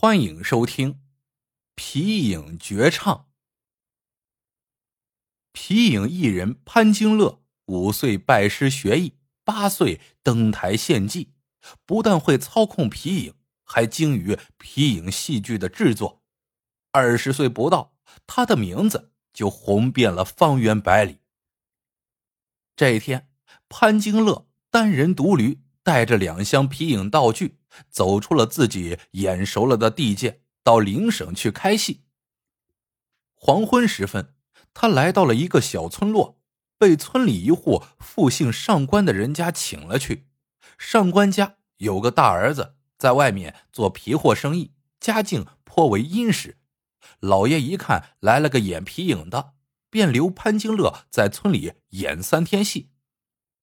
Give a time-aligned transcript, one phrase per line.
[0.00, 0.92] 欢迎收听
[1.74, 3.16] 《皮影绝唱》。
[5.50, 11.32] 皮影艺人潘金乐五岁拜师学艺，八岁登台献技，
[11.84, 13.34] 不但会操控皮影，
[13.64, 16.22] 还精于皮影戏剧的制作。
[16.92, 21.18] 二十岁不到，他的名字就红遍了方圆百里。
[22.76, 23.28] 这一天，
[23.68, 27.56] 潘金乐单人独驴，带着两箱皮影道具。
[27.88, 32.02] 走出了自己眼熟了的地界，到邻省去开戏。
[33.34, 34.34] 黄昏时分，
[34.74, 36.40] 他来到了一个小村落，
[36.76, 40.26] 被村里一户复姓上官的人家请了去。
[40.76, 46.58] 上官家有个大儿子在外面做皮货生意，家境颇为殷实。
[47.20, 49.52] 老爷一看来了个演皮影的，
[49.88, 52.90] 便留潘金乐在村里演三天戏。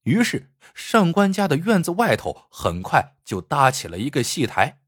[0.06, 4.80] 于是，上官家的院子外头很快就搭起了一个戏台。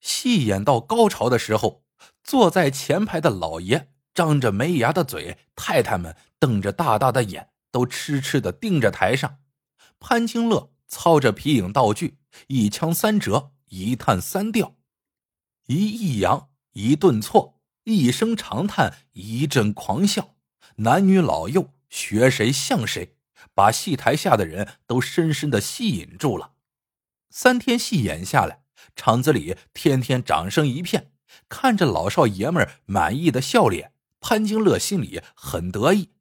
[0.00, 1.84] 戏演到高潮的时候，
[2.24, 9.38] 坐在前排的老爷张着没牙的嘴，太太们瞪着大大的眼，都痴痴的盯着台上。
[10.00, 14.74] 潘金乐操着皮影道具，一腔三折，一叹三调，
[15.66, 20.34] 一抑扬，一顿挫，一声长叹，一阵狂笑，
[20.78, 23.15] 男女老幼学谁像谁。
[23.54, 26.52] 把戏台下的人都深深的吸引住了。
[27.30, 28.62] 三天戏演下来，
[28.94, 31.12] 场子里天天掌声一片。
[31.48, 36.12] 看着老少爷们满意的笑脸，潘金乐心里很得意。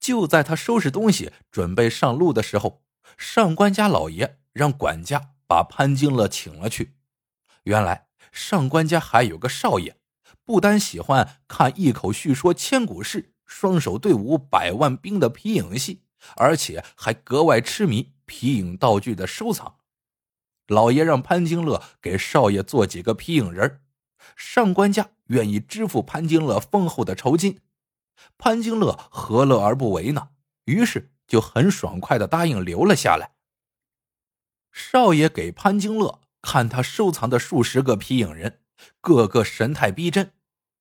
[0.00, 2.82] 就在他收拾东西准备上路的时候，
[3.16, 6.96] 上官家老爷让管家把潘金乐请了去。
[7.64, 9.96] 原来上官家还有个少爷，
[10.44, 16.02] 不单喜欢看一口叙说千古事、双手对舞百万兵的皮影戏。
[16.36, 19.76] 而且还格外痴迷皮影道具的收藏，
[20.66, 23.82] 老爷让潘金乐给少爷做几个皮影人
[24.34, 27.60] 上官家愿意支付潘金乐丰厚的酬金，
[28.38, 30.30] 潘金乐何乐而不为呢？
[30.64, 33.32] 于是就很爽快的答应留了下来。
[34.72, 38.60] 少爷给潘金乐看他收藏的数十个皮影人，
[39.00, 40.32] 个个神态逼真。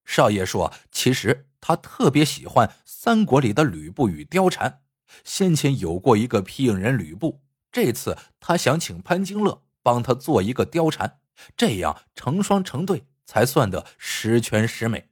[0.04, 4.82] 少爷说：“其实他特别喜欢三国里的吕布与貂蝉。”
[5.24, 11.20] 先前有过一个皮影人吕布，这次他想请潘金乐帮他做一个貂蝉，
[11.56, 15.10] 这样成双成对才算得十全十美。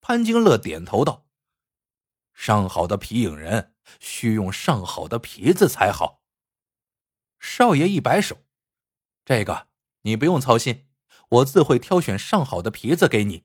[0.00, 1.26] 潘金乐点头道
[2.32, 6.22] ：“上好的皮影人需用上好的皮子才好。”
[7.40, 8.44] 少爷一摆手
[9.24, 9.66] ：“这个
[10.02, 10.86] 你不用操心，
[11.28, 13.44] 我自会挑选上好的皮子给你。”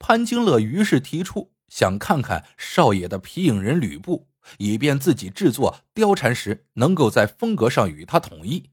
[0.00, 1.54] 潘金乐于是提出。
[1.68, 8.70] 想看看少爷的皮影人吕布，以便自己制作貂蝉时能够在风格上与他统一。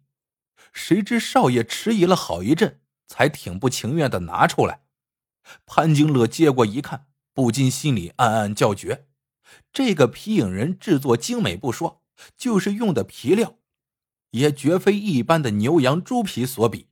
[0.73, 4.81] 谁知少爷迟疑了好一阵，才挺不情愿的拿出来。
[5.65, 9.05] 潘金乐接过一看，不禁心里暗暗叫绝：
[9.71, 12.01] 这个皮影人制作精美不说，
[12.35, 13.57] 就是用的皮料，
[14.31, 16.87] 也绝非一般的牛羊猪皮所比。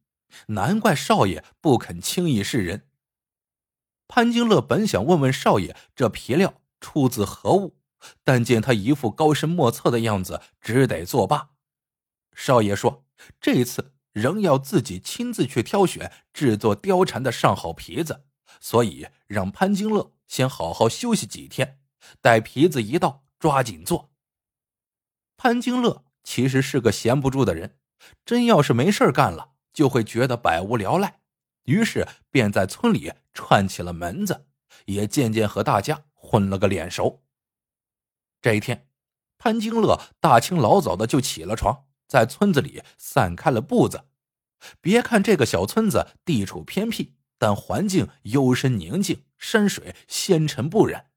[0.47, 2.87] 难怪少爷不肯轻易示人。
[4.15, 7.77] 潘金乐本想问问少爷这皮料出自何物，
[8.23, 11.49] 但见他一副高深莫测的样子，只得作罢。
[12.35, 13.05] 少爷说
[13.41, 18.25] ：“这次仍要自己亲自去挑选制作貂蝉的上好皮子，
[18.59, 21.79] 所以让潘金乐先好好休息几天，
[22.21, 24.11] 待皮子一到，抓紧做。”
[25.37, 27.79] 潘金乐其实是个闲不住的人，
[28.23, 31.21] 真要是没事干了，就会觉得百无聊赖。
[31.63, 34.45] 于是便在村里串起了门子，
[34.85, 37.23] 也渐渐和大家混了个脸熟。
[38.41, 38.87] 这一天，
[39.37, 44.05] 潘金乐大清老早的就起了床，在村子里散开了步子。
[44.81, 51.11] 别看这个小村子地处偏僻，但环境幽深宁静，山水纤尘不染。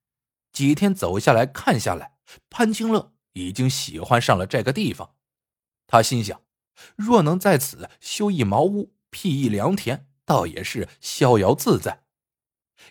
[0.53, 2.19] 几天走下来看下来，
[2.51, 5.15] 潘金乐已经喜欢上了这个地方。
[5.87, 6.43] 他心想，
[6.97, 10.09] 若能在此修一茅屋，辟一良田。
[10.27, 12.03] 倒也是逍遥自在。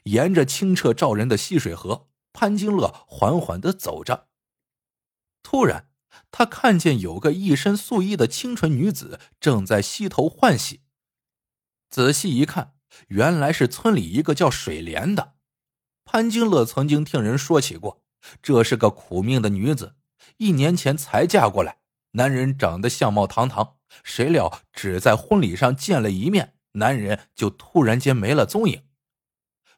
[0.03, 4.29] 沿着清澈照人的溪水河，潘金乐缓缓的走着。
[5.43, 5.89] 突然，
[6.31, 10.81] 他看见有个一身素衣的清纯女子正在溪头换洗。
[11.89, 12.73] 仔细一看，
[13.09, 15.35] 原来是村里一个叫水莲的。
[16.03, 18.01] 潘金乐曾经听人说起过，
[18.41, 19.95] 这是个苦命的女子，
[20.37, 21.77] 一年前才嫁过来，
[22.11, 26.54] 男人长得相貌堂堂，谁料只在婚礼上见了一面。
[26.75, 28.83] 男人就突然间没了踪影。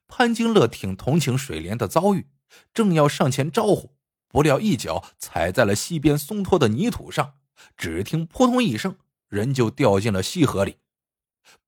[0.07, 2.29] 潘金乐挺同情水莲的遭遇，
[2.73, 3.95] 正要上前招呼，
[4.29, 7.35] 不料一脚踩在了溪边松脱的泥土上，
[7.75, 8.97] 只听扑通一声，
[9.27, 10.77] 人就掉进了溪河里。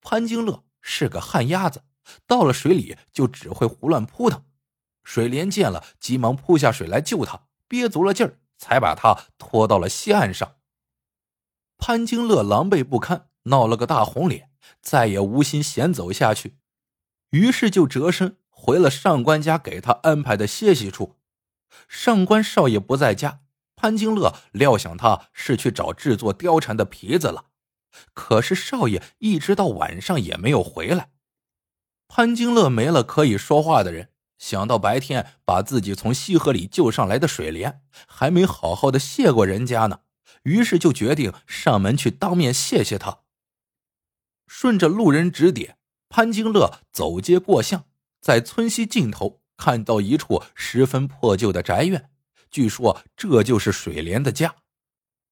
[0.00, 1.82] 潘金乐是个旱鸭子，
[2.26, 4.44] 到了水里就只会胡乱扑腾。
[5.04, 10.56] 水莲见了，急忙扑下水来救他，憋足了劲儿，才把他拖到了溪岸上。
[11.76, 14.49] 潘金乐狼狈不堪，闹了个大红脸，
[14.80, 16.56] 再也无心闲走下去，
[17.30, 21.16] 于是就折身回了上官家给他安排的歇息处。
[21.88, 23.40] 上官少爷不在家，
[23.76, 27.46] 潘金乐料想他是去找制作貂蝉的皮子了。
[28.12, 31.10] 可是少爷一直到晚上也没有回来，
[32.06, 40.00] 潘金乐没了可以说话的人，想到白天把自己从西河里救上来的水莲还没好好的谢过人家呢，
[40.44, 43.20] 于是就决定上门去当面谢谢他。
[44.52, 47.84] 顺着路人指点，潘金乐走街过巷，
[48.20, 52.10] 在村西尽头看到一处十分破旧的宅院，
[52.50, 54.56] 据说这就是水莲的家。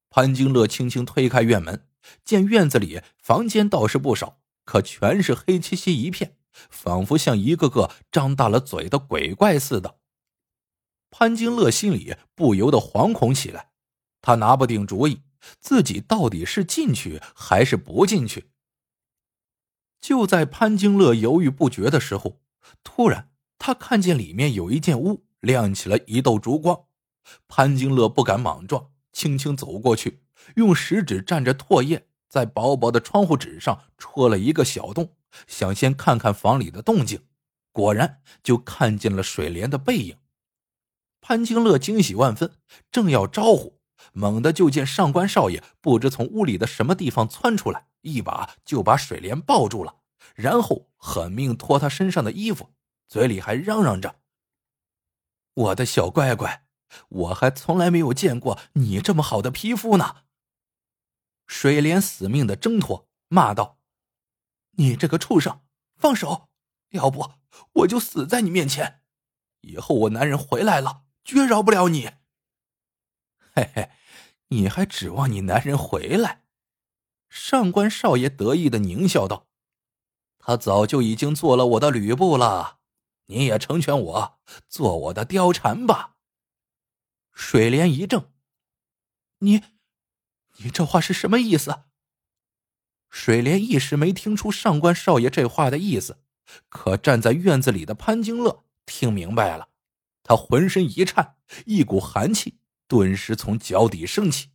[0.09, 1.85] 潘金乐轻轻推开院门。
[2.25, 6.37] 见院子里房间倒是不少，可全是黑漆漆一片，
[6.71, 9.99] 仿佛像一个个张大了嘴的鬼怪似的。
[11.11, 13.73] 潘金乐心里不由得惶恐起来，
[14.23, 15.23] 他拿不定主意，
[15.61, 18.51] 自己到底是进去还是不进去。
[20.09, 22.41] 就在潘金乐犹豫不决的时候，
[22.83, 23.29] 突然
[23.59, 26.85] 他看见里面有一间屋亮起了一道烛光，
[27.47, 30.23] 潘金乐不敢莽撞，轻轻走过去。
[30.57, 35.15] 用食指蘸着唾液，在薄薄的窗户纸上戳了一个小洞，
[35.47, 37.21] 想先看看房里的动静。
[37.71, 40.17] 果然，就看见了水莲的背影。
[41.21, 42.53] 潘金乐惊喜万分，
[42.91, 43.79] 正要招呼，
[44.15, 49.97] 猛地就见上官少爷不知从屋里的什么地方窜出来，一把就把水莲抱住了，
[50.39, 52.73] 然后狠命脱他身上的衣服，
[53.09, 54.21] 嘴里还嚷嚷着
[55.53, 56.65] ：“我的小乖乖，
[57.09, 60.23] 我还从来没有见过你这么好的皮肤呢。”
[61.49, 63.81] 水莲死命的挣脱，骂道
[64.79, 65.61] ：“你这个畜生，
[65.97, 66.51] 放手！
[66.91, 67.33] 要不
[67.73, 69.03] 我就死在你面前。
[69.63, 72.13] 以后我男人回来了，绝饶不了你。”
[73.57, 73.91] 嘿嘿，
[74.51, 76.45] 你还指望你男人回来？
[77.29, 79.48] 上官少爷得意的狞笑道
[80.49, 82.79] ：“他早就已经做了我的吕布了，
[83.27, 86.17] 你也成全我，做我的貂蝉吧。”
[87.35, 88.31] 水莲一怔
[89.41, 89.63] ：“你？”
[90.65, 91.83] 你这话是什么意思？
[93.11, 96.23] 水莲一时没听出上官少爷这话的意思，
[96.71, 99.69] 可站在院子里的潘金乐听明白了，
[100.23, 101.37] 他浑身一颤，
[101.67, 104.53] 一股寒气顿时从脚底升起。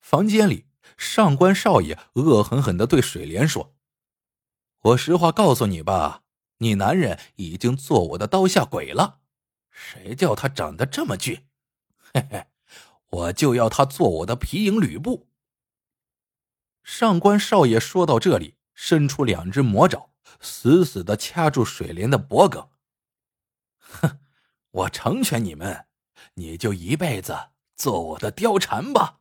[0.00, 3.74] 房间里，上官少爷恶狠狠的对水莲说
[4.82, 6.22] ：“我实话告诉你吧，
[6.58, 9.20] 你男人已经做我的刀下鬼了，
[9.70, 11.46] 谁叫他长得这么俊？
[12.12, 12.46] 嘿嘿。”
[13.12, 15.28] 我就要他做我的皮影吕布。
[16.82, 22.64] 上官少爷说到这里，伸出两只魔爪，死死的掐住水莲的脖颈。
[23.78, 24.18] 哼，
[24.70, 25.84] 我成全你们，
[26.36, 29.20] 你就一辈子做我的貂蝉吧。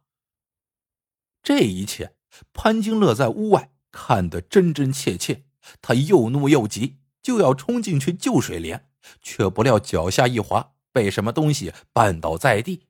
[1.43, 2.15] 这一切，
[2.53, 5.43] 潘金乐在屋外看得真真切切，
[5.81, 8.89] 他又怒又急，就要冲进去救水莲，
[9.21, 12.87] 却不料脚下一滑，被什么东西绊倒在地。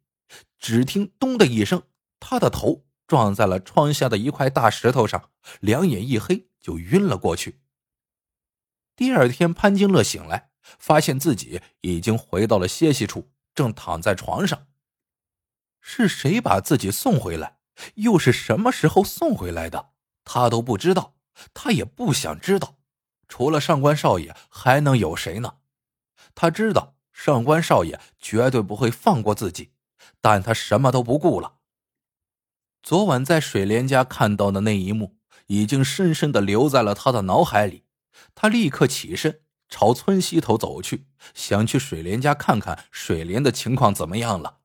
[0.58, 1.84] 只听“咚”的一声，
[2.20, 5.30] 他的头撞在了窗下的一块大石头上，
[5.60, 7.60] 两眼一黑，就晕了过去。
[8.96, 14.68] 第二天，潘金乐醒来，发现自己已经回到了歇息处，正躺在床上。
[15.82, 17.58] 是谁把自己送回来？
[17.96, 19.90] 又是什么时候送回来的？
[20.24, 21.16] 他都不知道，
[21.54, 22.78] 他也不想知道。
[23.28, 25.56] 除了上官少爷，还能有谁呢？
[26.36, 29.72] 他知道上官少爷绝对不会放过自己。
[30.20, 31.56] 但他什么都不顾了。
[32.84, 37.86] 昨晚在水莲家看到的那一幕，已经深深的留在了他的脑海里。
[38.36, 44.60] 他立刻起身朝村西头走去，想去水莲家看看水莲的情况怎么样了。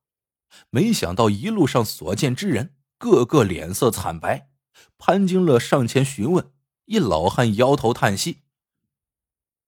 [0.71, 4.49] 没想到一路上所见之人，个个脸色惨白。
[4.99, 6.51] 潘金乐上前询问，
[6.87, 8.43] 一老汉摇头叹息：“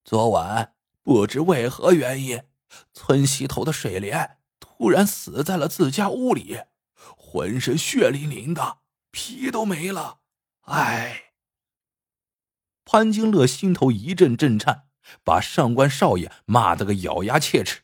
[0.04, 2.44] 昨晚不知为何原因，
[2.92, 6.62] 村西头的水莲。”突然死在了自家屋里，
[7.16, 8.78] 浑身血淋淋的，
[9.10, 10.20] 皮都没了。
[10.60, 11.32] 唉，
[12.84, 14.88] 潘金乐心头一阵震颤，
[15.24, 17.82] 把上官少爷骂得个咬牙切齿。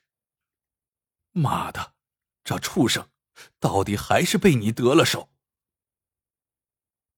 [1.33, 1.95] 妈的，
[2.45, 3.09] 这畜生，
[3.59, 5.31] 到底还是被你得了手。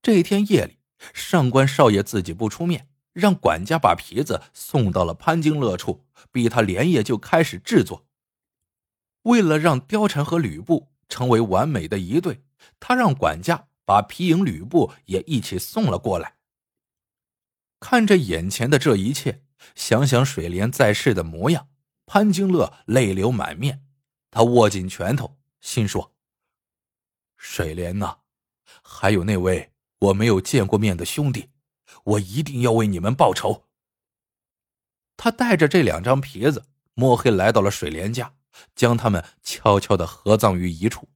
[0.01, 0.76] 这天夜里，
[1.13, 8.07] 上官少爷自己不出面，让管家把皮子送到了潘金乐处，逼他连夜就开始制作。
[9.23, 12.43] 为了让貂蝉和吕布成为完美的一对，
[12.79, 16.37] 他让管家把皮影吕布也一起送了过来。
[17.81, 19.43] 看着眼前的这一切，
[19.75, 21.69] 想想水莲在世的模样，
[22.07, 23.85] 潘金乐泪流满面。
[24.31, 26.15] 他握紧拳头，心说
[27.37, 28.19] ：“水莲呐，
[28.83, 31.51] 还有那位我没有见过面的兄弟，
[32.05, 33.65] 我一定要为你们报仇。”
[35.17, 38.35] 他带着这两张皮子，摸黑来到了水莲家，
[38.75, 41.09] 将他们悄悄的合葬于一处。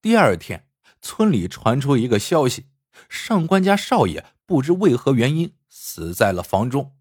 [0.00, 0.68] 第二天，
[1.00, 2.70] 村里传出一个消息：
[3.08, 6.96] 上官家少爷不知为何原因死在了房中。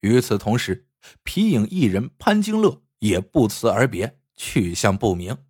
[0.00, 0.88] 与此同时，
[1.24, 5.44] 皮影艺人潘金乐也不辞而别，去向不明。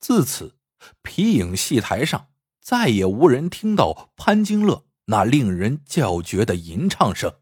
[0.00, 0.58] 自此，
[1.02, 2.32] 皮影戏台上
[2.66, 7.40] 再也无人听到潘金乐那令人叫绝的吟唱声。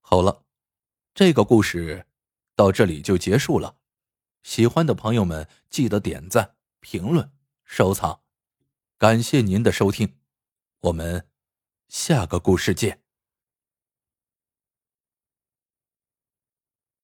[0.00, 0.46] 好了，
[1.12, 2.06] 这个故事
[2.56, 3.76] 到这里就结束了。
[4.42, 7.30] 喜欢的朋友们记得点赞、评论、
[7.66, 8.22] 收藏，
[8.96, 10.18] 感谢您的收听，
[10.80, 11.28] 我们
[11.88, 13.01] 下个故事见。